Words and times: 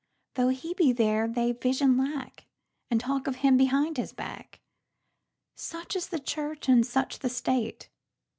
Though 0.33 0.47
he 0.49 0.73
be 0.73 0.91
there, 0.93 1.27
they 1.27 1.51
vision 1.51 1.95
lack, 1.95 2.47
And 2.89 2.99
talk 2.99 3.27
of 3.27 3.35
him 3.35 3.55
behind 3.55 3.97
his 3.97 4.13
back. 4.13 4.59
Such 5.55 5.95
is 5.95 6.07
the 6.07 6.17
Church 6.19 6.67
and 6.67 6.83
such 6.83 7.19
the 7.19 7.29
State. 7.29 7.87